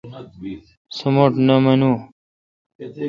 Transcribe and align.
سو 0.95 1.07
مٹھ 1.15 1.37
نہ 1.45 1.55
مانوں۔ 1.63 1.97